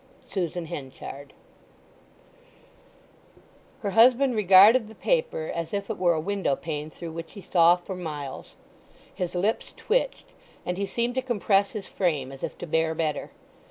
[0.27, 1.31] SUSAN HENCHARD
[3.81, 7.41] Her husband regarded the paper as if it were a window pane through which he
[7.43, 8.55] saw for miles.
[9.13, 10.25] His lips twitched,
[10.65, 13.29] and he seemed to compress his frame, as if to bear better.